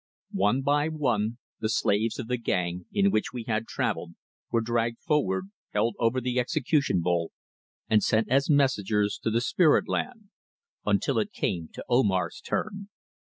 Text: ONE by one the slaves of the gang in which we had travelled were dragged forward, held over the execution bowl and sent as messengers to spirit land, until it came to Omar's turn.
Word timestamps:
ONE 0.33 0.63
by 0.63 0.87
one 0.87 1.37
the 1.59 1.69
slaves 1.69 2.17
of 2.17 2.27
the 2.27 2.39
gang 2.39 2.87
in 2.91 3.11
which 3.11 3.31
we 3.31 3.43
had 3.43 3.67
travelled 3.67 4.15
were 4.49 4.59
dragged 4.59 4.99
forward, 5.03 5.51
held 5.73 5.95
over 5.99 6.19
the 6.19 6.39
execution 6.39 7.01
bowl 7.01 7.31
and 7.87 8.01
sent 8.03 8.27
as 8.27 8.49
messengers 8.49 9.19
to 9.21 9.39
spirit 9.39 9.87
land, 9.87 10.29
until 10.87 11.19
it 11.19 11.31
came 11.31 11.69
to 11.71 11.85
Omar's 11.87 12.41
turn. 12.41 12.89